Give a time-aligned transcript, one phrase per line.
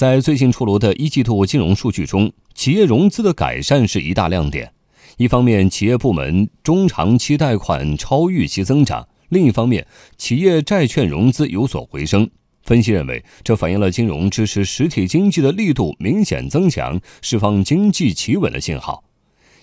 [0.00, 4.72] 在最近出炉的一季度金融数据中，企业融资的改善是一大亮点。
[5.18, 9.86] 一方面，企业部门中长期贷款超预期增长；另一方面，
[10.16, 12.30] 企业债券融资有所回升。
[12.62, 19.04] 分析认为，这反映了金融支持实体经济的力度明显增强，释放经济企稳的信号。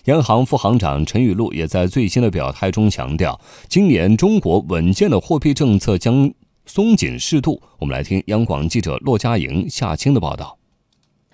[0.04, 6.32] 央行副行长陈雨露也在最新的表态中强调，今年中国稳健的货币政策将
[6.68, 7.60] 松紧适度。
[7.78, 10.56] 我们来听央广记者骆家莹、夏青的报道。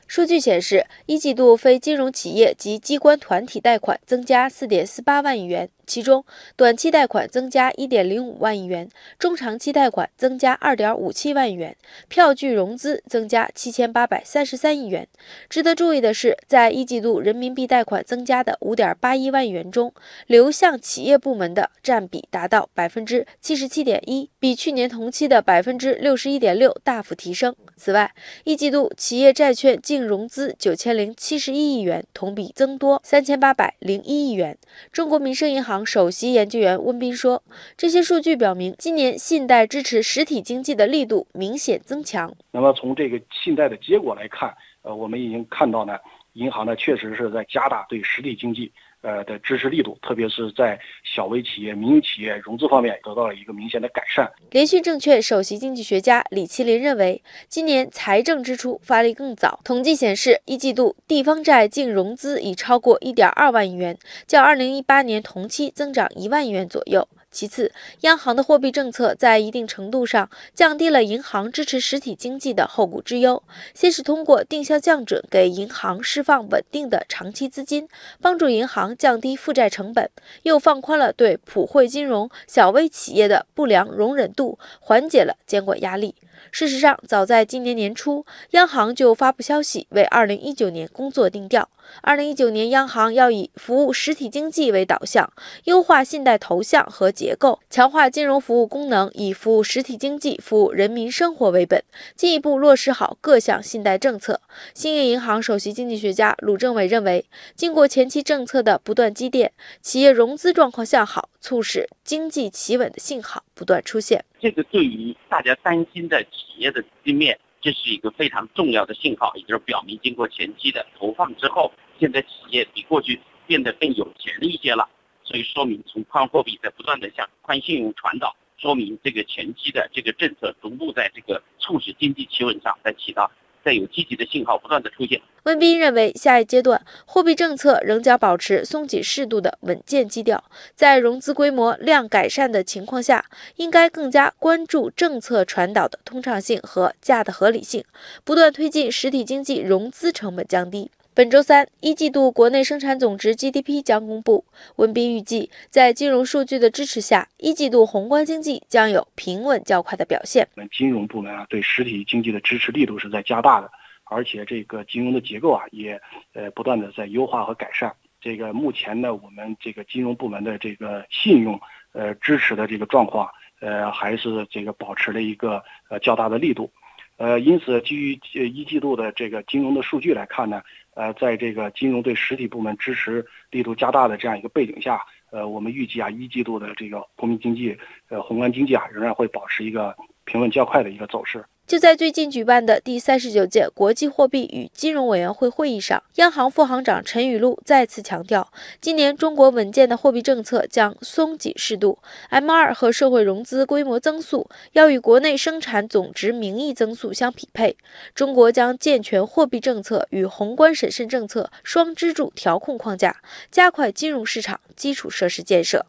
[0.06, 5.68] 数据显示，一季度非金融企业及机关团体贷款增加四点四八万亿元。
[5.86, 6.24] 其中，
[6.56, 8.88] 短期贷款增加1.05万亿元，
[9.18, 11.76] 中长期贷款增加2.57万亿元，
[12.08, 15.06] 票据融资增加7833亿元。
[15.48, 19.92] 值得注意的是，在一季度人民币贷款增加的5.81万亿元中，
[20.26, 27.54] 流向企业部门的占比达到77.1%，比去年同期的61.6%大幅提升。
[27.76, 28.14] 此外，
[28.44, 34.56] 一季度企业债券净融资9071亿元，同比增多3801亿元。
[34.90, 35.73] 中国民生银行。
[35.86, 37.42] 首席研究员温彬说
[37.78, 42.30] ：“这些数据表明，今年信贷支持实体经济的力度明显增强。
[42.50, 45.96] 那么从这个信贷的结果来看，呃，我们已经看到呢，
[46.34, 48.70] 银行呢确实是在加大对实体经济。”
[49.04, 54.26] 呃的支持力度，特别是在小微企业、民营企业融资方面得到了一个明显的改善。
[54.50, 59.60] 联讯证券首席经济学家李麒麟认为，今年财政支出发力更早。
[59.62, 67.06] 统计显示，一季度地方债净融资已超过1.2万亿元，较2018年同期增长1万亿元左右。
[67.34, 73.42] 其次，央行的货币政策在一定程度上降低了银行支持实体经济的后顾之忧。
[73.74, 77.88] 先是通过定向降准给银行释放稳定的长期资金，
[78.22, 80.06] 帮助银行降低负债成本；
[80.44, 86.14] 又放宽了对普惠金融小微企业的不良容忍度，缓解了监管压力。
[86.52, 91.68] 事实上，早在今年年初，央行就发布消息，为2019年工作定调。
[92.02, 95.32] 2019年，央行要以服务实体经济为导向，
[95.64, 101.82] 优化信贷投向和结构，强化金融服务功能，以服务实体经济、服务人民生活为本，
[102.14, 104.40] 进一步落实好各项信贷政策。
[104.74, 107.24] 兴业银行首席经济学家鲁政委认为，
[107.54, 114.24] 经过前期政策的不断积淀，企业融资状况向好，促使经济企稳的信号不断出现。
[114.40, 124.86] 这个对于大家担心的企业的资金面，这是一个非常重要的信号，也就是表明经过前期的投放之后，现在企业比过去变得更有钱了一些了。
[125.22, 133.30] 所以说明从宽货币在不断的向宽信用传导，说明这个前期的这个政策逐步在这个促使经济企稳上在起到。
[133.64, 135.20] 在有积极的信号不断的出现。
[135.44, 140.42] 温彬认为，下一阶段货币政策仍将保持松紧适度的稳健基调，
[140.74, 143.26] 在融资规模量改善的情况下，
[143.56, 147.84] 应该更加关注政策传导的通畅性和价的合理性，
[148.24, 150.90] 不断推进实体经济融资成本降低。
[151.16, 154.44] 本周三，一季度国内生产总值 GDP 将公布。
[154.74, 160.48] 文彬预计，在金融数据的支持下，一季度宏观经济将有平稳较快的表现。
[160.56, 163.70] 我们金融部门啊，对实体经济的支持力度是在加大的，
[164.06, 166.00] 而且这个金融的结构啊，也
[166.32, 167.94] 呃不断的在优化和改善。
[168.20, 171.60] 这个目前呢，我们这个金融部门的这个信用
[171.92, 176.68] 呃支持的这个状况，呃还是这个保持了一个呃较大的力度。
[177.16, 180.62] 呃，因此基于一季度的这个金融的数据来看呢。
[180.96, 187.76] 呃，在这个金融对实体部门支持力度加大的这样一个背景下，呃，我们预计啊，一季度的这个国民经济，
[188.08, 191.44] 呃，宏观经济啊，仍然会保持一个平稳较快的一个走势。
[191.66, 198.52] 就在最近举办的第三十九届国际货币与金融委员会会议上，央行副行长陈雨露再次强调，
[198.82, 201.98] 今年中国稳健的货币政策将松紧适度
[202.30, 207.78] ，M2 和社会融资规模增速要与国内生产总值名义增速相匹配。
[208.14, 215.86] 中国将健全货币政策与宏观审慎政策双支柱调控框架，加快金融市场基础设施建设。